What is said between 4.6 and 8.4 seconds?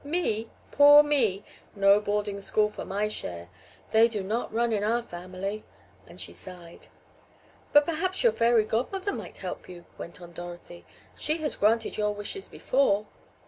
in our family," and she sighed. "But perhaps your